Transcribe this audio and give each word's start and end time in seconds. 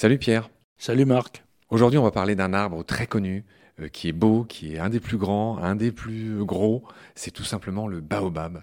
Salut 0.00 0.16
Pierre. 0.16 0.48
Salut 0.78 1.04
Marc. 1.04 1.44
Aujourd'hui, 1.68 1.98
on 1.98 2.02
va 2.02 2.10
parler 2.10 2.34
d'un 2.34 2.54
arbre 2.54 2.82
très 2.82 3.06
connu, 3.06 3.44
euh, 3.80 3.88
qui 3.88 4.08
est 4.08 4.12
beau, 4.12 4.44
qui 4.44 4.72
est 4.72 4.78
un 4.78 4.88
des 4.88 4.98
plus 4.98 5.18
grands, 5.18 5.58
un 5.58 5.76
des 5.76 5.92
plus 5.92 6.42
gros. 6.42 6.84
C'est 7.14 7.32
tout 7.32 7.44
simplement 7.44 7.86
le 7.86 8.00
baobab. 8.00 8.62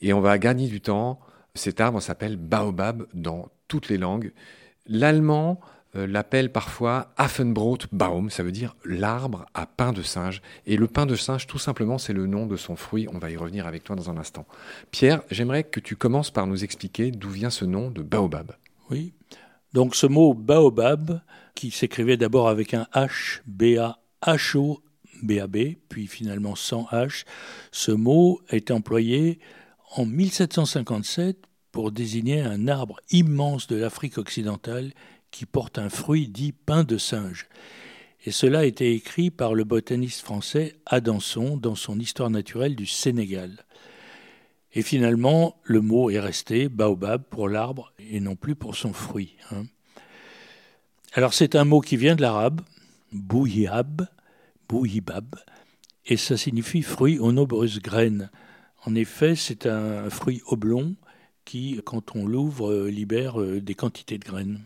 Et 0.00 0.12
on 0.12 0.20
va 0.20 0.38
gagner 0.38 0.66
du 0.66 0.80
temps. 0.80 1.20
Cet 1.54 1.80
arbre 1.80 2.00
s'appelle 2.00 2.36
baobab 2.36 3.06
dans 3.14 3.48
toutes 3.68 3.90
les 3.90 3.96
langues. 3.96 4.32
L'allemand 4.88 5.60
euh, 5.94 6.08
l'appelle 6.08 6.50
parfois 6.50 7.12
Affenbrotbaum, 7.16 8.28
ça 8.28 8.42
veut 8.42 8.50
dire 8.50 8.74
l'arbre 8.84 9.46
à 9.54 9.66
pain 9.66 9.92
de 9.92 10.02
singe. 10.02 10.42
Et 10.66 10.76
le 10.76 10.88
pain 10.88 11.06
de 11.06 11.14
singe, 11.14 11.46
tout 11.46 11.60
simplement, 11.60 11.98
c'est 11.98 12.12
le 12.12 12.26
nom 12.26 12.46
de 12.46 12.56
son 12.56 12.74
fruit. 12.74 13.06
On 13.12 13.18
va 13.18 13.30
y 13.30 13.36
revenir 13.36 13.68
avec 13.68 13.84
toi 13.84 13.94
dans 13.94 14.10
un 14.10 14.16
instant. 14.16 14.46
Pierre, 14.90 15.22
j'aimerais 15.30 15.62
que 15.62 15.78
tu 15.78 15.94
commences 15.94 16.32
par 16.32 16.48
nous 16.48 16.64
expliquer 16.64 17.12
d'où 17.12 17.30
vient 17.30 17.50
ce 17.50 17.64
nom 17.64 17.88
de 17.88 18.02
baobab. 18.02 18.56
Oui. 18.90 19.12
Donc 19.72 19.94
ce 19.94 20.06
mot 20.06 20.34
baobab, 20.34 21.20
qui 21.54 21.70
s'écrivait 21.70 22.16
d'abord 22.16 22.48
avec 22.48 22.74
un 22.74 22.86
H, 22.94 23.40
B-A-H-O, 23.46 24.82
B-A-B, 25.22 25.76
puis 25.88 26.06
finalement 26.06 26.56
sans 26.56 26.84
H, 26.92 27.24
ce 27.70 27.92
mot 27.92 28.40
est 28.50 28.70
employé 28.70 29.38
en 29.96 30.04
1757 30.04 31.38
pour 31.70 31.92
désigner 31.92 32.40
un 32.40 32.68
arbre 32.68 33.00
immense 33.10 33.66
de 33.66 33.76
l'Afrique 33.76 34.18
occidentale 34.18 34.92
qui 35.30 35.46
porte 35.46 35.78
un 35.78 35.88
fruit 35.88 36.28
dit 36.28 36.52
pain 36.52 36.84
de 36.84 36.98
singe. 36.98 37.48
Et 38.24 38.30
cela 38.30 38.60
a 38.60 38.64
été 38.64 38.92
écrit 38.92 39.30
par 39.30 39.54
le 39.54 39.64
botaniste 39.64 40.20
français 40.20 40.76
Adanson 40.86 41.56
dans 41.56 41.74
son 41.74 41.98
Histoire 41.98 42.30
naturelle 42.30 42.76
du 42.76 42.86
Sénégal. 42.86 43.64
Et 44.74 44.82
finalement, 44.82 45.56
le 45.64 45.80
mot 45.80 46.10
est 46.10 46.20
resté 46.20 46.68
baobab 46.68 47.22
pour 47.24 47.48
l'arbre 47.48 47.92
et 47.98 48.20
non 48.20 48.36
plus 48.36 48.54
pour 48.54 48.74
son 48.74 48.92
fruit. 48.92 49.36
Hein. 49.50 49.64
Alors 51.12 51.34
c'est 51.34 51.56
un 51.56 51.64
mot 51.64 51.80
qui 51.80 51.96
vient 51.96 52.16
de 52.16 52.22
l'arabe, 52.22 52.62
bouyab, 53.12 54.06
bouyibab, 54.68 55.36
et 56.06 56.16
ça 56.16 56.36
signifie 56.36 56.82
fruit 56.82 57.18
aux 57.18 57.32
nombreuses 57.32 57.80
graines. 57.80 58.30
En 58.84 58.94
effet, 58.94 59.36
c'est 59.36 59.66
un 59.66 60.08
fruit 60.10 60.42
oblong 60.46 60.94
qui, 61.44 61.80
quand 61.84 62.16
on 62.16 62.26
l'ouvre, 62.26 62.86
libère 62.88 63.40
euh, 63.40 63.60
des 63.60 63.74
quantités 63.74 64.18
de 64.18 64.24
graines. 64.24 64.60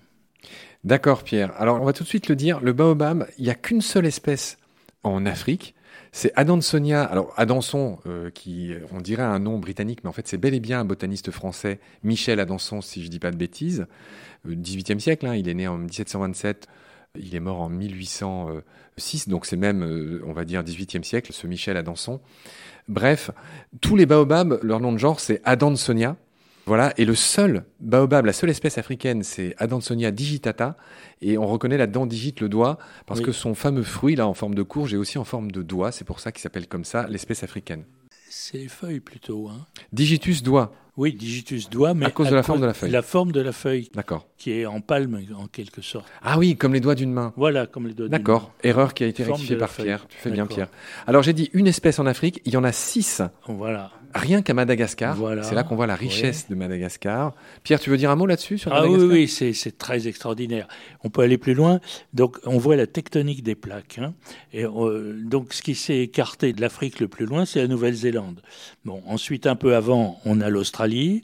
D'accord, 0.84 1.24
Pierre. 1.24 1.52
Alors, 1.60 1.80
on 1.80 1.84
va 1.84 1.92
tout 1.92 2.04
de 2.04 2.08
suite 2.08 2.28
le 2.28 2.36
dire. 2.36 2.60
Le 2.60 2.72
baobab, 2.72 3.26
il 3.38 3.44
n'y 3.44 3.50
a 3.50 3.54
qu'une 3.54 3.80
seule 3.80 4.06
espèce 4.06 4.58
en 5.02 5.26
Afrique. 5.26 5.74
C'est 6.18 6.32
Adansonia. 6.34 7.04
Alors, 7.04 7.34
Adanson, 7.36 7.98
euh, 8.06 8.30
qui, 8.30 8.72
on 8.90 9.02
dirait 9.02 9.22
un 9.22 9.38
nom 9.38 9.58
britannique, 9.58 10.02
mais 10.02 10.08
en 10.08 10.14
fait, 10.14 10.26
c'est 10.26 10.38
bel 10.38 10.54
et 10.54 10.60
bien 10.60 10.80
un 10.80 10.86
botaniste 10.86 11.30
français, 11.30 11.78
Michel 12.04 12.40
Adanson, 12.40 12.80
si 12.80 13.02
je 13.02 13.08
ne 13.08 13.10
dis 13.10 13.18
pas 13.18 13.30
de 13.30 13.36
bêtises, 13.36 13.86
18e 14.48 14.96
euh, 14.96 14.98
siècle. 14.98 15.26
Hein, 15.26 15.34
il 15.34 15.46
est 15.46 15.52
né 15.52 15.68
en 15.68 15.76
1727. 15.76 16.68
Il 17.18 17.34
est 17.34 17.40
mort 17.40 17.60
en 17.60 17.68
1806, 17.68 19.28
donc 19.28 19.44
c'est 19.44 19.58
même, 19.58 19.82
euh, 19.82 20.22
on 20.26 20.32
va 20.32 20.46
dire, 20.46 20.62
18e 20.62 21.02
siècle, 21.02 21.34
ce 21.34 21.46
Michel 21.46 21.76
Adanson. 21.76 22.18
Bref, 22.88 23.30
tous 23.82 23.94
les 23.94 24.06
baobabs, 24.06 24.58
leur 24.62 24.80
nom 24.80 24.92
de 24.94 24.98
genre, 24.98 25.20
c'est 25.20 25.42
Adansonia. 25.44 26.16
Voilà, 26.66 26.92
et 26.96 27.04
le 27.04 27.14
seul 27.14 27.64
baobab, 27.78 28.26
la 28.26 28.32
seule 28.32 28.50
espèce 28.50 28.76
africaine, 28.76 29.22
c'est 29.22 29.54
Adansonia 29.58 30.10
digitata, 30.10 30.76
et 31.22 31.38
on 31.38 31.46
reconnaît 31.46 31.78
là-dedans 31.78 32.06
digite 32.06 32.40
le 32.40 32.48
doigt, 32.48 32.78
parce 33.06 33.20
que 33.20 33.30
son 33.30 33.54
fameux 33.54 33.84
fruit, 33.84 34.16
là, 34.16 34.26
en 34.26 34.34
forme 34.34 34.56
de 34.56 34.64
courge, 34.64 34.92
est 34.92 34.96
aussi 34.96 35.16
en 35.16 35.24
forme 35.24 35.52
de 35.52 35.62
doigt, 35.62 35.92
c'est 35.92 36.04
pour 36.04 36.18
ça 36.18 36.32
qu'il 36.32 36.40
s'appelle 36.40 36.66
comme 36.66 36.84
ça, 36.84 37.06
l'espèce 37.06 37.44
africaine. 37.44 37.84
C'est 38.28 38.58
les 38.58 38.68
feuilles 38.68 39.00
plutôt. 39.00 39.48
Hein. 39.48 39.64
Digitus 39.92 40.42
doigt. 40.42 40.72
Oui, 40.96 41.12
digitus 41.12 41.70
doigt, 41.70 41.94
mais 41.94 42.06
à 42.06 42.10
cause 42.10 42.30
de 42.30 42.34
la 42.34 42.42
forme 42.42 42.60
de 42.60 42.66
la 42.66 42.74
feuille. 42.74 42.90
La 42.90 43.02
forme 43.02 43.32
de 43.32 43.40
la 43.40 43.52
feuille. 43.52 43.90
D'accord. 43.94 44.26
Qui 44.38 44.52
est 44.52 44.66
en 44.66 44.80
palme 44.80 45.20
en 45.38 45.46
quelque 45.46 45.82
sorte. 45.82 46.06
Ah 46.22 46.38
oui, 46.38 46.56
comme 46.56 46.72
les 46.72 46.80
doigts 46.80 46.94
d'une 46.94 47.12
main. 47.12 47.32
Voilà, 47.36 47.66
comme 47.66 47.86
les 47.86 47.94
doigts 47.94 48.06
d'une 48.06 48.12
main. 48.12 48.18
D'accord. 48.18 48.52
Erreur 48.62 48.94
qui 48.94 49.04
a 49.04 49.06
été 49.06 49.22
rectifiée 49.22 49.56
par 49.56 49.70
Pierre. 49.70 50.06
Tu 50.08 50.16
fais 50.16 50.30
bien 50.30 50.46
Pierre. 50.46 50.68
Alors 51.06 51.22
j'ai 51.22 51.34
dit 51.34 51.50
une 51.52 51.66
espèce 51.66 51.98
en 51.98 52.06
Afrique, 52.06 52.40
il 52.44 52.52
y 52.52 52.56
en 52.56 52.64
a 52.64 52.72
six. 52.72 53.22
Voilà. 53.46 53.90
Rien 54.16 54.42
qu'à 54.42 54.54
Madagascar. 54.54 55.16
C'est 55.42 55.54
là 55.54 55.62
qu'on 55.62 55.76
voit 55.76 55.86
la 55.86 55.94
richesse 55.94 56.48
de 56.48 56.54
Madagascar. 56.54 57.34
Pierre, 57.62 57.80
tu 57.80 57.90
veux 57.90 57.96
dire 57.96 58.10
un 58.10 58.16
mot 58.16 58.26
là-dessus 58.26 58.58
sur 58.58 58.72
Ah 58.72 58.86
oui, 58.86 59.28
oui, 59.28 59.28
c'est 59.28 59.78
très 59.78 60.08
extraordinaire. 60.08 60.68
On 61.04 61.10
peut 61.10 61.22
aller 61.22 61.38
plus 61.38 61.54
loin. 61.54 61.80
Donc 62.14 62.38
on 62.44 62.58
voit 62.58 62.76
la 62.76 62.86
tectonique 62.86 63.42
des 63.42 63.54
plaques. 63.54 63.98
Hein. 63.98 64.14
Et 64.52 64.64
euh, 64.64 65.12
donc 65.22 65.52
ce 65.52 65.62
qui 65.62 65.74
s'est 65.74 65.98
écarté 65.98 66.52
de 66.52 66.60
l'Afrique 66.60 67.00
le 67.00 67.08
plus 67.08 67.26
loin, 67.26 67.44
c'est 67.44 67.60
la 67.60 67.68
Nouvelle-Zélande. 67.68 68.42
Bon, 68.84 69.02
ensuite 69.06 69.46
un 69.46 69.56
peu 69.56 69.74
avant, 69.74 70.18
on 70.24 70.40
a 70.40 70.48
l'Australie. 70.48 71.22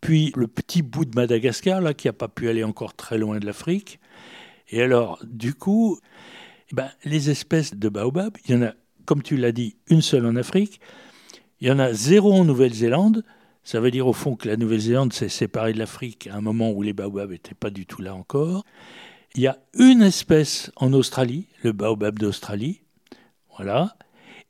Puis 0.00 0.32
le 0.36 0.46
petit 0.46 0.82
bout 0.82 1.04
de 1.04 1.14
Madagascar, 1.14 1.80
là, 1.80 1.94
qui 1.94 2.08
n'a 2.08 2.12
pas 2.12 2.28
pu 2.28 2.48
aller 2.48 2.64
encore 2.64 2.94
très 2.94 3.18
loin 3.18 3.38
de 3.38 3.46
l'Afrique. 3.46 4.00
Et 4.70 4.82
alors, 4.82 5.18
du 5.24 5.54
coup, 5.54 5.98
eh 6.70 6.74
ben, 6.74 6.88
les 7.04 7.30
espèces 7.30 7.74
de 7.74 7.88
baobab, 7.88 8.36
il 8.46 8.54
y 8.54 8.58
en 8.58 8.62
a, 8.62 8.72
comme 9.04 9.22
tu 9.22 9.36
l'as 9.36 9.52
dit, 9.52 9.76
une 9.88 10.02
seule 10.02 10.24
en 10.26 10.36
Afrique. 10.36 10.80
Il 11.60 11.68
y 11.68 11.70
en 11.70 11.78
a 11.78 11.92
zéro 11.92 12.32
en 12.32 12.44
Nouvelle-Zélande. 12.44 13.22
Ça 13.64 13.80
veut 13.80 13.90
dire 13.90 14.06
au 14.06 14.14
fond 14.14 14.34
que 14.34 14.48
la 14.48 14.56
Nouvelle-Zélande 14.56 15.12
s'est 15.12 15.28
séparée 15.28 15.74
de 15.74 15.78
l'Afrique 15.78 16.26
à 16.26 16.36
un 16.36 16.40
moment 16.40 16.70
où 16.70 16.80
les 16.80 16.94
baobabs 16.94 17.30
n'étaient 17.30 17.54
pas 17.54 17.68
du 17.68 17.84
tout 17.84 18.00
là 18.00 18.14
encore. 18.14 18.64
Il 19.34 19.42
y 19.42 19.46
a 19.46 19.58
une 19.74 20.00
espèce 20.00 20.72
en 20.76 20.94
Australie, 20.94 21.48
le 21.62 21.72
baobab 21.72 22.18
d'Australie. 22.18 22.80
Voilà. 23.56 23.94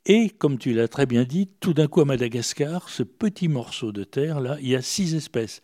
Et 0.05 0.29
comme 0.29 0.57
tu 0.57 0.71
l'as 0.73 0.87
très 0.87 1.05
bien 1.05 1.25
dit, 1.25 1.49
tout 1.59 1.73
d'un 1.73 1.87
coup 1.87 1.99
à 1.99 2.05
Madagascar, 2.05 2.87
ce 2.87 3.03
petit 3.03 3.49
morceau 3.49 3.91
de 3.91 4.05
terre, 4.05 4.39
là, 4.39 4.55
il 4.61 4.69
y 4.69 4.75
a 4.77 4.81
six 4.81 5.13
espèces, 5.13 5.61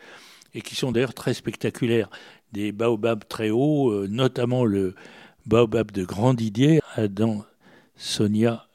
et 0.53 0.62
qui 0.62 0.75
sont 0.75 0.91
d'ailleurs 0.91 1.14
très 1.14 1.34
spectaculaires. 1.34 2.09
Des 2.52 2.74
baobabs 2.74 3.24
très 3.28 3.50
hauts, 3.50 3.90
euh, 3.90 4.08
notamment 4.08 4.66
le 4.66 4.96
baobab 5.46 5.91
de 5.91 6.03
Grandidier, 6.03 6.81
Adam 6.96 7.46
Sonia 7.96 8.68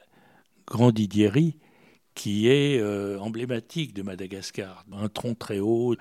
Grandidieri, 0.66 1.56
qui 2.14 2.48
est 2.48 2.78
euh, 2.80 3.18
emblématique 3.18 3.94
de 3.94 4.02
Madagascar. 4.02 4.84
Un 4.92 5.08
tronc 5.08 5.34
très 5.34 5.58
haut, 5.58 5.96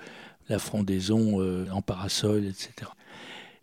la 0.49 0.59
frondaison 0.59 1.41
euh, 1.41 1.65
en 1.71 1.81
parasol, 1.81 2.45
etc. 2.45 2.89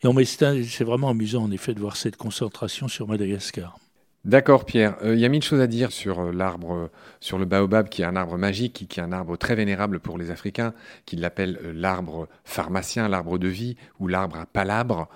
Et 0.03 0.25
c'est 0.25 0.85
vraiment 0.85 1.11
amusant 1.11 1.43
en 1.43 1.51
effet 1.51 1.75
de 1.75 1.81
voir 1.81 1.97
cette 1.97 2.17
concentration 2.17 2.89
sur 2.89 3.09
Madagascar. 3.09 3.79
D'accord, 4.25 4.65
Pierre. 4.65 4.97
Euh, 5.03 5.15
il 5.15 5.21
y 5.21 5.25
a 5.25 5.29
mille 5.29 5.43
choses 5.43 5.61
à 5.61 5.67
dire 5.67 5.93
sur 5.93 6.33
l'arbre, 6.33 6.91
sur 7.21 7.39
le 7.39 7.45
baobab, 7.45 7.89
qui 7.89 8.03
est 8.03 8.05
un 8.05 8.17
arbre 8.17 8.37
magique, 8.37 8.87
qui, 8.89 9.01
est 9.01 9.03
un 9.03 9.13
arbre 9.13 9.37
très 9.37 9.55
vénérable 9.55 10.01
pour 10.01 10.19
les 10.19 10.31
Africains, 10.31 10.75
qui 11.07 11.17
l'appellent 11.17 11.59
l'arbre 11.75 12.29
pharmacien, 12.45 13.09
l'arbre 13.09 13.39
de 13.39 13.49
vie, 13.49 13.77
ou 13.99 14.09
l'arbre 14.09 14.37
à 14.37 14.47
palabre, 14.47 15.09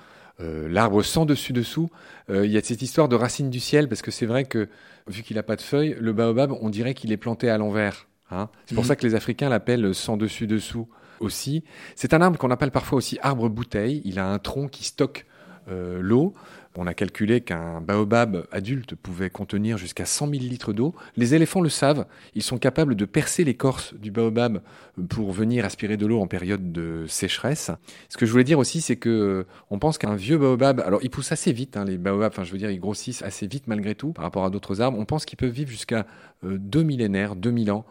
l'arbre 0.69 1.03
sans 1.03 1.25
dessus-dessous. 1.27 1.91
il 2.29 2.51
y 2.51 2.57
a 2.57 2.63
cette 2.63 2.83
histoire 2.83 3.09
de 3.09 3.17
racine 3.17 3.51
du 3.51 3.61
ciel, 3.61 3.89
parce 3.89 4.03
que 4.03 4.11
c'est 4.11 4.27
vrai 4.27 4.45
que, 4.45 4.69
vu 5.07 5.23
qu'il 5.23 5.37
n'a 5.37 5.43
pas 5.43 5.57
de 5.57 5.61
feuilles, 5.61 5.97
le 6.01 6.13
baobab, 6.13 6.53
on 6.61 6.71
dirait 6.71 6.95
qu'il 6.95 7.13
est 7.13 7.17
planté 7.17 7.51
à 7.51 7.59
l'envers. 7.59 8.09
Hein. 8.31 8.49
C'est 8.67 8.75
pour 8.75 8.85
mhm. 8.85 8.89
ça 8.89 8.97
que 8.97 9.07
les 9.07 9.15
Africains 9.15 9.49
l'appellent 9.49 9.95
sans 9.95 10.17
dessus-dessous 10.17 10.89
aussi. 11.21 11.65
C'est 11.95 12.15
un 12.15 12.21
arbre 12.21 12.39
qu'on 12.39 12.51
appelle 12.51 12.71
parfois 12.71 12.99
aussi 12.99 13.19
arbre 13.23 13.49
bouteille. 13.49 14.03
Il 14.05 14.19
a 14.19 14.27
un 14.27 14.39
tronc 14.39 14.69
qui 14.69 14.85
stocke 14.85 15.27
l'eau. 15.69 16.35
On 16.77 16.87
a 16.87 16.95
calculé 16.95 17.43
qu'un 17.43 17.83
baobab 17.83 18.47
adulte 18.51 18.95
pouvait 18.95 19.29
contenir 19.29 19.77
jusqu'à 19.77 20.07
100 20.07 20.31
000 20.31 20.43
litres 20.45 20.73
d'eau. 20.73 20.95
Les 21.17 21.35
éléphants 21.35 21.61
le 21.61 21.69
savent, 21.69 22.07
ils 22.35 22.43
sont 22.43 22.57
capables 22.57 22.95
de 22.95 23.05
percer 23.05 23.45
l'écorce 23.45 23.93
du 23.95 24.11
baobab 24.11 24.63
pour 25.11 25.33
venir 25.33 25.67
aspirer 25.67 25.99
de 25.99 26.07
l'eau 26.07 26.21
en 26.21 26.27
période 26.27 26.73
de 26.73 27.05
sécheresse. 27.09 27.71
Ce 28.09 28.17
que 28.17 28.25
je 28.25 28.33
voulais 28.33 28.45
dire 28.45 28.59
aussi, 28.59 28.81
c'est 28.81 28.97
que 28.97 29.11
euh, 29.11 29.47
on 29.71 29.79
pense 29.79 29.99
qu'un 29.99 30.15
vieux 30.15 30.39
baobab, 30.39 30.81
alors 30.81 31.01
il 31.03 31.11
pousse 31.11 31.31
assez 31.31 31.53
vite, 31.53 31.77
hein, 31.77 31.85
les 31.85 31.99
baobabs, 31.99 32.33
enfin 32.33 32.45
je 32.45 32.53
veux 32.53 32.59
dire, 32.59 32.71
ils 32.71 32.81
grossissent 32.81 33.23
assez 33.23 33.47
vite 33.47 33.67
malgré 33.67 33.95
tout 33.95 34.13
par 34.13 34.25
rapport 34.25 34.45
à 34.45 34.51
d'autres 34.51 34.81
arbres. 34.81 34.99
On 34.99 35.05
pense 35.05 35.27
qu'ils 35.27 35.37
peuvent 35.37 35.51
vivre 35.51 35.71
jusqu'à 35.71 36.07
euh, 36.45 36.57
deux 36.59 36.83
millénaires, 36.83 37.37
2000 37.37 37.71
ans. 37.71 37.85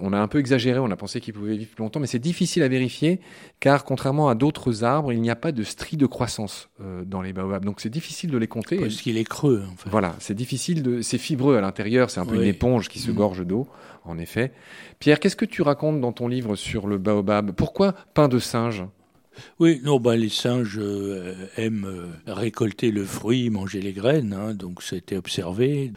On 0.00 0.12
a 0.12 0.18
un 0.18 0.26
peu 0.26 0.38
exagéré, 0.38 0.78
on 0.80 0.90
a 0.90 0.96
pensé 0.96 1.20
qu'ils 1.20 1.34
pouvaient 1.34 1.56
vivre 1.56 1.70
plus 1.70 1.82
longtemps, 1.82 2.00
mais 2.00 2.08
c'est 2.08 2.18
difficile 2.18 2.64
à 2.64 2.68
vérifier, 2.68 3.20
car 3.60 3.84
contrairement 3.84 4.28
à 4.28 4.34
d'autres 4.34 4.82
arbres, 4.82 5.12
il 5.12 5.20
n'y 5.20 5.30
a 5.30 5.36
pas 5.36 5.52
de 5.52 5.62
strie 5.62 5.96
de 5.96 6.06
croissance 6.06 6.68
euh, 6.80 7.04
dans 7.04 7.22
les 7.22 7.32
baobabs. 7.32 7.64
Donc 7.64 7.80
c'est 7.80 7.90
difficile 7.90 8.30
de 8.30 8.38
les 8.38 8.48
compter. 8.48 8.76
Parce 8.76 9.00
qu'il 9.00 9.16
est 9.16 9.24
creux, 9.24 9.64
en 9.72 9.76
fait. 9.76 9.88
Voilà, 9.90 10.16
c'est 10.18 10.34
difficile, 10.34 10.82
de... 10.82 11.00
c'est 11.00 11.18
fibreux 11.18 11.56
à 11.56 11.60
l'intérieur, 11.60 12.10
c'est 12.10 12.20
un 12.20 12.26
peu 12.26 12.34
une 12.36 12.42
éponge 12.42 12.88
qui 12.88 12.98
se 12.98 13.10
mm. 13.10 13.14
gorge 13.14 13.46
d'eau, 13.46 13.68
en 14.04 14.18
effet. 14.18 14.52
Pierre, 14.98 15.20
qu'est-ce 15.20 15.36
que 15.36 15.44
tu 15.44 15.62
racontes 15.62 16.00
dans 16.00 16.12
ton 16.12 16.26
livre 16.26 16.56
sur 16.56 16.88
le 16.88 16.98
baobab? 16.98 17.52
Pourquoi 17.52 17.94
pain 18.14 18.28
de 18.28 18.40
singe? 18.40 18.84
Oui, 19.58 19.80
non, 19.84 20.00
bah, 20.00 20.16
les 20.16 20.28
singes 20.28 20.78
euh, 20.78 21.34
aiment 21.56 21.86
euh, 21.86 22.06
récolter 22.26 22.90
le 22.90 23.04
fruit, 23.04 23.50
manger 23.50 23.80
les 23.80 23.92
graines, 23.92 24.32
hein, 24.32 24.54
donc 24.54 24.82
ça 24.82 24.96
a 24.96 24.98
été 24.98 25.16
observé, 25.16 25.92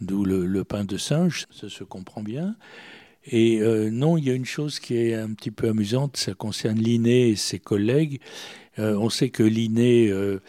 d'où 0.00 0.24
le, 0.24 0.64
pain 0.64 0.84
de 0.84 0.96
singe, 0.96 1.46
ça 1.50 1.68
se 1.68 1.84
comprend 1.84 2.22
bien. 2.22 2.56
Et 3.26 3.60
euh, 3.60 3.90
non, 3.90 4.16
il 4.16 4.24
y 4.24 4.30
a 4.30 4.34
une 4.34 4.44
chose 4.44 4.78
qui 4.78 4.96
est 4.96 5.14
un 5.14 5.32
petit 5.32 5.50
peu 5.50 5.68
amusante, 5.68 6.16
ça 6.16 6.34
concerne 6.34 6.78
Linné 6.78 7.30
et 7.30 7.36
ses 7.36 7.58
collègues. 7.58 8.20
Euh, 8.78 8.96
on 8.96 9.08
sait 9.08 9.30
que 9.30 9.42
Linné 9.42 10.08
euh, 10.10 10.40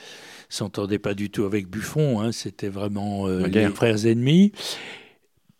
s'entendait 0.49 0.99
pas 0.99 1.13
du 1.13 1.29
tout 1.29 1.45
avec 1.45 1.67
Buffon, 1.67 2.19
hein, 2.19 2.31
c'était 2.31 2.69
vraiment 2.69 3.27
les 3.27 3.69
frères 3.69 4.05
ennemis. 4.05 4.51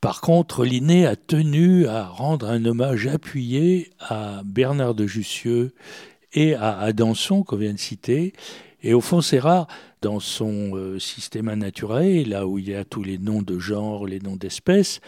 Par 0.01 0.21
contre, 0.21 0.65
Linné 0.65 1.07
a 1.07 1.15
tenu 1.15 1.87
à 1.87 2.05
rendre 2.05 2.47
un 2.47 2.63
hommage 2.65 3.07
appuyé 3.07 3.89
à 3.99 4.41
Bernard 4.45 4.93
de 4.93 5.07
Jussieu 5.07 5.73
et 6.33 6.53
à 6.53 6.77
Adanson, 6.77 7.43
qu'on 7.43 7.55
vient 7.55 7.73
de 7.73 7.79
citer. 7.79 8.33
Et 8.83 8.93
au 8.93 9.01
fond, 9.01 9.21
c'est 9.21 9.39
rare 9.39 9.67
dans 10.03 10.19
son 10.19 10.75
euh, 10.75 10.99
système 10.99 11.51
naturel, 11.55 12.29
là 12.29 12.45
où 12.45 12.59
il 12.59 12.69
y 12.69 12.75
a 12.75 12.85
tous 12.85 13.01
les 13.01 13.17
noms 13.17 13.41
de 13.41 13.57
genre, 13.57 14.05
les 14.05 14.19
noms 14.19 14.35
d'espèces. 14.35 15.01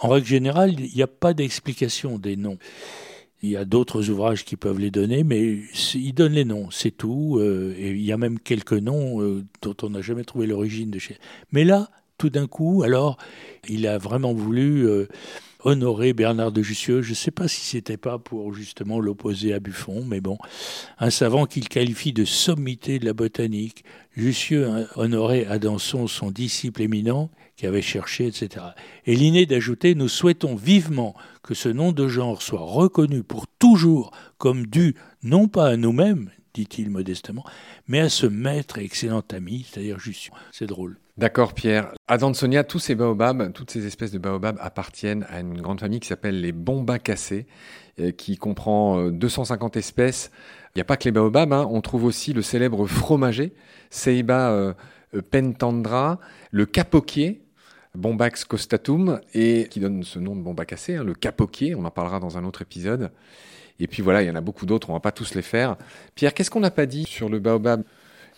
En 0.00 0.08
règle 0.08 0.26
générale, 0.26 0.74
il 0.80 0.94
n'y 0.94 1.02
a 1.02 1.06
pas 1.06 1.34
d'explication 1.34 2.18
des 2.18 2.36
noms. 2.36 2.58
Il 3.42 3.50
y 3.50 3.56
a 3.56 3.64
d'autres 3.64 4.10
ouvrages 4.10 4.44
qui 4.44 4.56
peuvent 4.56 4.78
les 4.78 4.90
donner, 4.90 5.24
mais 5.24 5.60
il 5.94 6.12
donne 6.12 6.32
les 6.32 6.44
noms, 6.44 6.70
c'est 6.70 6.90
tout. 6.90 7.38
Euh, 7.38 7.74
et 7.78 7.90
il 7.90 8.02
y 8.02 8.12
a 8.12 8.18
même 8.18 8.38
quelques 8.38 8.72
noms 8.72 9.22
euh, 9.22 9.44
dont 9.62 9.76
on 9.82 9.90
n'a 9.90 10.02
jamais 10.02 10.24
trouvé 10.24 10.46
l'origine 10.46 10.90
de 10.90 10.98
chez. 10.98 11.16
Mais 11.52 11.64
là, 11.64 11.90
tout 12.18 12.30
d'un 12.30 12.46
coup, 12.46 12.82
alors, 12.82 13.16
il 13.68 13.86
a 13.86 13.96
vraiment 13.98 14.34
voulu 14.34 14.86
euh, 14.86 15.06
honorer 15.64 16.12
Bernard 16.12 16.52
de 16.52 16.62
Jussieu. 16.62 17.02
Je 17.02 17.10
ne 17.10 17.14
sais 17.14 17.30
pas 17.30 17.48
si 17.48 17.60
c'était 17.60 17.96
pas 17.96 18.18
pour 18.18 18.52
justement 18.54 19.00
l'opposer 19.00 19.52
à 19.52 19.60
Buffon, 19.60 20.04
mais 20.04 20.20
bon, 20.20 20.38
un 20.98 21.10
savant 21.10 21.46
qu'il 21.46 21.68
qualifie 21.68 22.12
de 22.12 22.24
sommité 22.24 22.98
de 22.98 23.04
la 23.04 23.12
botanique. 23.12 23.84
Jussieu 24.16 24.68
honorait 24.96 25.46
à 25.46 25.58
Danson 25.58 26.06
son 26.06 26.30
disciple 26.30 26.82
éminent 26.82 27.30
qui 27.56 27.66
avait 27.66 27.82
cherché, 27.82 28.26
etc. 28.26 28.64
Et 29.04 29.14
l'inné 29.14 29.44
d'ajouter 29.44 29.94
Nous 29.94 30.08
souhaitons 30.08 30.56
vivement 30.56 31.14
que 31.42 31.54
ce 31.54 31.68
nom 31.68 31.92
de 31.92 32.08
genre 32.08 32.40
soit 32.40 32.60
reconnu 32.60 33.22
pour 33.22 33.46
toujours 33.58 34.12
comme 34.38 34.66
dû 34.66 34.94
non 35.22 35.46
pas 35.46 35.68
à 35.68 35.76
nous-mêmes, 35.76 36.30
dit-il 36.54 36.90
modestement, 36.90 37.44
mais 37.86 38.00
à 38.00 38.08
ce 38.08 38.26
maître 38.26 38.78
et 38.78 38.84
excellent 38.84 39.22
ami, 39.32 39.66
c'est-à-dire 39.68 39.98
Jussieu. 39.98 40.32
C'est 40.52 40.66
drôle. 40.66 40.98
D'accord, 41.20 41.52
Pierre. 41.52 41.92
À 42.08 42.16
Dansonia, 42.16 42.64
tous 42.64 42.78
ces 42.78 42.94
baobabs, 42.94 43.52
toutes 43.52 43.70
ces 43.70 43.84
espèces 43.84 44.10
de 44.10 44.18
baobabs 44.18 44.56
appartiennent 44.58 45.26
à 45.28 45.40
une 45.40 45.60
grande 45.60 45.78
famille 45.78 46.00
qui 46.00 46.08
s'appelle 46.08 46.40
les 46.40 46.52
bombacacées, 46.52 47.46
euh, 47.98 48.10
qui 48.10 48.38
comprend 48.38 49.10
250 49.10 49.76
euh, 49.76 49.80
espèces. 49.80 50.30
Il 50.68 50.78
n'y 50.78 50.80
a 50.80 50.86
pas 50.86 50.96
que 50.96 51.04
les 51.04 51.12
baobabs, 51.12 51.52
hein. 51.52 51.68
on 51.70 51.82
trouve 51.82 52.04
aussi 52.04 52.32
le 52.32 52.40
célèbre 52.40 52.86
fromager, 52.86 53.52
Ceiba 53.90 54.50
euh, 54.50 54.72
pentandra, 55.30 56.20
le 56.52 56.64
capoquier, 56.64 57.42
Bombax 57.94 58.46
costatum, 58.46 59.20
et 59.34 59.68
qui 59.68 59.78
donne 59.78 60.02
ce 60.04 60.18
nom 60.18 60.34
de 60.34 60.40
bombacacé, 60.40 60.94
hein, 60.94 61.04
le 61.04 61.12
capoquier, 61.12 61.74
on 61.74 61.84
en 61.84 61.90
parlera 61.90 62.18
dans 62.18 62.38
un 62.38 62.44
autre 62.44 62.62
épisode. 62.62 63.10
Et 63.78 63.88
puis 63.88 64.00
voilà, 64.00 64.22
il 64.22 64.26
y 64.26 64.30
en 64.30 64.36
a 64.36 64.40
beaucoup 64.40 64.64
d'autres, 64.64 64.88
on 64.88 64.94
va 64.94 65.00
pas 65.00 65.12
tous 65.12 65.34
les 65.34 65.42
faire. 65.42 65.76
Pierre, 66.14 66.32
qu'est-ce 66.32 66.50
qu'on 66.50 66.60
n'a 66.60 66.70
pas 66.70 66.86
dit 66.86 67.04
sur 67.04 67.28
le 67.28 67.40
baobab? 67.40 67.82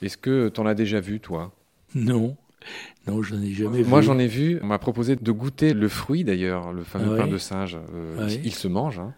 Est-ce 0.02 0.16
que 0.16 0.48
tu 0.48 0.60
en 0.60 0.66
as 0.66 0.74
déjà 0.74 0.98
vu, 0.98 1.20
toi? 1.20 1.52
Non. 1.94 2.36
Non, 3.06 3.20
j'en 3.20 3.42
ai 3.42 3.52
jamais 3.52 3.82
vu. 3.82 3.88
Moi, 3.88 4.00
j'en 4.00 4.18
ai 4.18 4.28
vu. 4.28 4.60
On 4.62 4.66
m'a 4.66 4.78
proposé 4.78 5.16
de 5.16 5.32
goûter 5.32 5.74
le 5.74 5.88
fruit, 5.88 6.22
d'ailleurs, 6.22 6.72
le 6.72 6.84
fameux 6.84 7.16
pain 7.16 7.26
de 7.26 7.36
singe. 7.36 7.76
Euh, 7.92 8.30
il 8.44 8.54
se 8.54 8.68
mange. 8.68 9.00
Hein. 9.00 9.12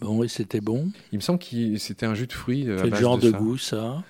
Bon, 0.00 0.18
oui, 0.20 0.28
c'était 0.28 0.60
bon? 0.60 0.92
Il 1.10 1.16
me 1.16 1.20
semble 1.20 1.40
que 1.40 1.76
c'était 1.78 2.06
un 2.06 2.14
jus 2.14 2.28
de 2.28 2.32
fruits. 2.32 2.68
Quel 2.80 2.94
genre 2.94 3.18
de, 3.18 3.32
goût, 3.32 3.58
ça? 3.58 4.04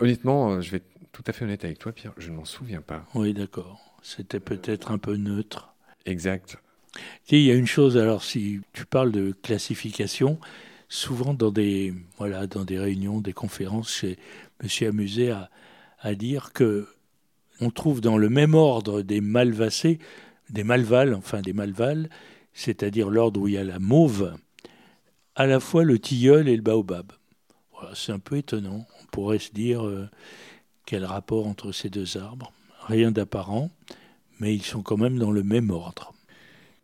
Honnêtement, 0.00 0.52
euh, 0.52 0.60
je 0.62 0.70
vais 0.70 0.76
être 0.78 0.86
tout 1.12 1.22
à 1.26 1.32
fait 1.32 1.44
honnête 1.44 1.64
avec 1.64 1.78
toi, 1.78 1.92
Pierre, 1.92 2.12
je 2.16 2.30
ne 2.30 2.36
m'en 2.36 2.44
souviens 2.44 2.80
pas. 2.80 3.04
Oui, 3.14 3.34
d'accord. 3.34 3.80
C'était 4.02 4.40
peut-être 4.40 4.90
un 4.90 4.98
peu 4.98 5.16
neutre. 5.16 5.74
Exact. 6.06 6.56
Il 7.28 7.40
y 7.40 7.50
a 7.50 7.54
une 7.54 7.66
chose, 7.66 7.98
alors, 7.98 8.22
si 8.22 8.60
tu 8.72 8.86
parles 8.86 9.12
de 9.12 9.32
classification, 9.42 10.38
souvent 10.88 11.34
dans 11.34 11.50
des, 11.50 11.92
voilà, 12.16 12.46
dans 12.46 12.64
des 12.64 12.78
réunions, 12.78 13.20
des 13.20 13.32
conférences, 13.34 14.00
je 14.02 14.14
me 14.62 14.68
suis 14.68 14.86
amusé 14.86 15.30
à, 15.30 15.50
à 16.00 16.14
dire 16.14 16.52
que 16.52 16.88
on 17.60 17.70
trouve 17.70 18.00
dans 18.00 18.18
le 18.18 18.28
même 18.28 18.54
ordre 18.54 19.02
des 19.02 19.20
malvacées, 19.20 19.98
des 20.50 20.64
malvales, 20.64 21.14
enfin 21.14 21.40
des 21.40 21.52
malvales, 21.52 22.08
c'est-à-dire 22.52 23.10
l'ordre 23.10 23.40
où 23.40 23.48
il 23.48 23.54
y 23.54 23.58
a 23.58 23.64
la 23.64 23.78
mauve, 23.78 24.34
à 25.34 25.46
la 25.46 25.60
fois 25.60 25.84
le 25.84 25.98
tilleul 25.98 26.48
et 26.48 26.56
le 26.56 26.62
baobab. 26.62 27.12
Voilà, 27.72 27.94
c'est 27.94 28.12
un 28.12 28.18
peu 28.18 28.36
étonnant. 28.36 28.86
On 29.02 29.06
pourrait 29.06 29.38
se 29.38 29.52
dire 29.52 29.86
euh, 29.86 30.08
quel 30.86 31.04
rapport 31.04 31.46
entre 31.46 31.72
ces 31.72 31.90
deux 31.90 32.16
arbres. 32.16 32.52
Rien 32.86 33.10
d'apparent, 33.10 33.70
mais 34.40 34.54
ils 34.54 34.62
sont 34.62 34.82
quand 34.82 34.96
même 34.96 35.18
dans 35.18 35.30
le 35.30 35.42
même 35.42 35.70
ordre. 35.70 36.14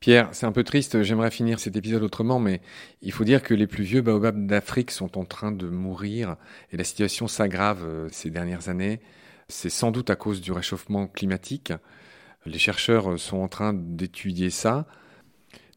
Pierre, 0.01 0.31
c'est 0.33 0.47
un 0.47 0.53
peu 0.53 0.65
triste, 0.65 1.05
j'aimerais 1.05 1.31
finir 1.31 1.61
cet 1.61 1.77
épisode 1.77 2.03
autrement, 2.03 2.41
mais 2.41 2.61
il 3.03 3.13
faut 3.13 3.23
dire 3.23 3.41
que 3.41 3.55
les 3.55 3.69
plus 3.69 3.85
vieux 3.85 4.03
baobabs 4.03 4.47
d'Afrique 4.47 4.91
sont 4.91 5.17
en 5.17 5.25
train 5.25 5.53
de 5.53 5.69
mourir 5.69 6.35
et 6.73 6.77
la 6.77 6.83
situation 6.83 7.29
s'aggrave 7.29 7.85
euh, 7.85 8.09
ces 8.11 8.29
dernières 8.29 8.69
années. 8.69 9.01
C'est 9.53 9.69
sans 9.69 9.91
doute 9.91 10.09
à 10.09 10.17
cause 10.17 10.41
du 10.41 10.51
réchauffement 10.51 11.07
climatique. 11.07 11.75
Les 12.47 12.59
chercheurs 12.59 13.19
sont 13.19 13.37
en 13.37 13.49
train 13.49 13.75
d'étudier 13.75 14.49
ça. 14.49 14.87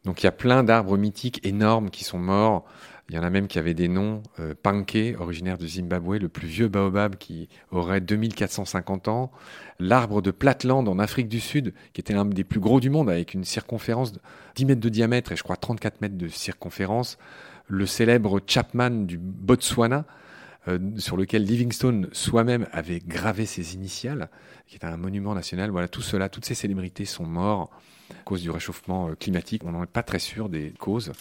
Donc 0.05 0.23
il 0.23 0.25
y 0.25 0.29
a 0.29 0.31
plein 0.31 0.63
d'arbres 0.63 0.97
mythiques 0.97 1.45
énormes 1.45 1.89
qui 1.89 2.05
sont 2.05 2.17
morts. 2.17 2.65
Il 3.09 3.15
y 3.15 3.19
en 3.19 3.23
a 3.23 3.29
même 3.29 3.47
qui 3.47 3.59
avaient 3.59 3.73
des 3.73 3.89
noms. 3.89 4.23
Euh, 4.39 4.55
Panke, 4.59 5.15
originaire 5.19 5.57
de 5.57 5.67
Zimbabwe, 5.67 6.19
le 6.19 6.29
plus 6.29 6.47
vieux 6.47 6.69
baobab 6.69 7.17
qui 7.17 7.49
aurait 7.69 7.99
2450 7.99 9.09
ans. 9.09 9.29
L'arbre 9.77 10.21
de 10.21 10.31
Platland 10.31 10.87
en 10.87 10.97
Afrique 10.97 11.27
du 11.27 11.41
Sud, 11.41 11.73
qui 11.91 11.99
était 11.99 12.13
l'un 12.13 12.23
des 12.23 12.45
plus 12.45 12.61
gros 12.61 12.79
du 12.79 12.89
monde, 12.89 13.09
avec 13.09 13.33
une 13.33 13.43
circonférence 13.43 14.13
de 14.13 14.21
10 14.55 14.65
mètres 14.65 14.81
de 14.81 14.89
diamètre 14.89 15.33
et 15.33 15.35
je 15.35 15.43
crois 15.43 15.57
34 15.57 15.99
mètres 15.99 16.17
de 16.17 16.29
circonférence. 16.29 17.17
Le 17.67 17.85
célèbre 17.85 18.39
Chapman 18.47 18.89
du 18.89 19.17
Botswana, 19.17 20.05
euh, 20.67 20.79
sur 20.97 21.15
lequel 21.15 21.43
Livingstone 21.43 22.07
soi-même 22.11 22.65
avait 22.71 22.99
gravé 22.99 23.45
ses 23.45 23.75
initiales, 23.75 24.29
qui 24.67 24.75
est 24.75 24.85
un 24.85 24.97
monument 24.97 25.35
national. 25.35 25.69
Voilà, 25.69 25.87
tout 25.87 26.01
cela, 26.01 26.27
toutes 26.27 26.45
ces 26.45 26.55
célébrités 26.55 27.05
sont 27.05 27.25
morts 27.25 27.69
à 28.11 28.23
cause 28.23 28.41
du 28.41 28.49
réchauffement 28.49 29.09
euh, 29.09 29.15
climatique. 29.15 29.63
On 29.63 29.71
n'en 29.71 29.83
est 29.83 29.87
pas 29.87 30.03
très 30.03 30.19
sûr 30.19 30.49
des 30.49 30.71
causes, 30.71 31.11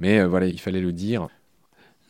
mais 0.00 0.20
euh, 0.20 0.28
voilà, 0.28 0.46
il 0.46 0.60
fallait 0.60 0.80
le 0.80 0.92
dire. 0.92 1.28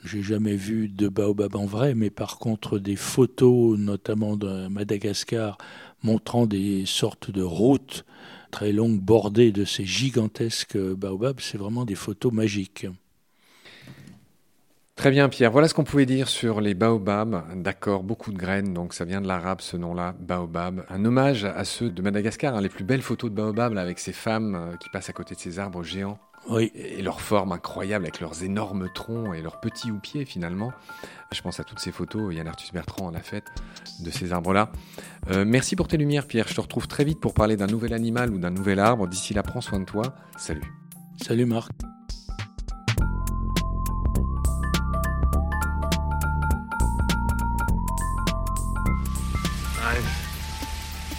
J'ai 0.05 0.23
jamais 0.23 0.55
vu 0.55 0.89
de 0.89 1.09
baobab 1.09 1.57
en 1.57 1.65
vrai, 1.65 1.95
mais 1.95 2.11
par 2.11 2.39
contre 2.39 2.79
des 2.79 2.97
photos, 2.97 3.79
notamment 3.79 4.37
de 4.37 4.69
Madagascar, 4.69 5.57
montrant 6.03 6.47
des 6.47 6.85
sortes 6.85 7.31
de 7.31 7.43
routes 7.43 8.05
très 8.51 8.73
longues 8.73 9.01
bordées 9.01 9.51
de 9.51 9.65
ces 9.65 9.85
gigantesques 9.85 10.79
baobabs, 10.79 11.41
c'est 11.41 11.59
vraiment 11.59 11.85
des 11.85 11.95
photos 11.95 12.33
magiques. 12.33 12.87
Très 15.07 15.13
bien, 15.13 15.29
Pierre. 15.29 15.53
Voilà 15.53 15.69
ce 15.69 15.75
qu'on 15.75 15.85
pouvait 15.85 16.05
dire 16.05 16.27
sur 16.27 16.61
les 16.61 16.75
baobabs. 16.75 17.45
D'accord, 17.63 18.03
beaucoup 18.03 18.33
de 18.33 18.37
graines, 18.37 18.75
donc 18.75 18.93
ça 18.93 19.05
vient 19.05 19.21
de 19.21 19.29
l'arabe 19.29 19.61
ce 19.61 19.77
nom-là, 19.77 20.17
baobab. 20.19 20.85
Un 20.89 21.05
hommage 21.05 21.45
à 21.45 21.65
ceux 21.65 21.91
de 21.91 22.03
Madagascar, 22.03 22.57
hein, 22.57 22.61
les 22.61 22.69
plus 22.69 22.83
belles 22.83 23.03
photos 23.03 23.31
de 23.31 23.37
baobab 23.37 23.79
avec 23.79 24.01
ces 24.01 24.13
femmes 24.13 24.57
euh, 24.57 24.77
qui 24.79 24.89
passent 24.89 25.09
à 25.09 25.13
côté 25.13 25.37
de 25.37 25.39
ces 25.39 25.61
arbres 25.61 25.85
géants. 25.85 26.19
Oui. 26.51 26.73
Et 26.75 27.03
leur 27.03 27.21
forme 27.21 27.53
incroyable 27.53 28.05
avec 28.05 28.19
leurs 28.19 28.43
énormes 28.43 28.89
troncs 28.93 29.33
et 29.37 29.43
leurs 29.43 29.61
petits 29.61 29.93
houppiers 29.93 30.25
finalement. 30.25 30.73
Je 31.33 31.41
pense 31.41 31.61
à 31.61 31.63
toutes 31.63 31.79
ces 31.79 31.93
photos, 31.93 32.35
Yann 32.35 32.49
Arthus 32.49 32.73
Bertrand 32.73 33.07
en 33.07 33.15
a 33.15 33.21
fait 33.21 33.45
de 34.05 34.11
ces 34.11 34.33
arbres-là. 34.33 34.73
Euh, 35.31 35.45
merci 35.47 35.77
pour 35.77 35.87
tes 35.87 35.99
lumières, 35.99 36.27
Pierre. 36.27 36.49
Je 36.49 36.55
te 36.57 36.61
retrouve 36.61 36.89
très 36.89 37.05
vite 37.05 37.21
pour 37.21 37.33
parler 37.33 37.57
d'un 37.57 37.69
nouvel 37.69 37.93
animal 37.93 38.33
ou 38.33 38.39
d'un 38.39 38.51
nouvel 38.51 38.81
arbre. 38.81 39.07
D'ici 39.07 39.35
là, 39.35 39.45
prends 39.45 39.61
soin 39.61 39.79
de 39.79 39.85
toi. 39.85 40.17
Salut. 40.37 40.73
Salut 41.23 41.47
Marc. 41.47 41.71